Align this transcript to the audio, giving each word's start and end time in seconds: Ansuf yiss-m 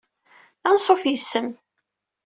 Ansuf 0.69 1.01
yiss-m 1.07 1.47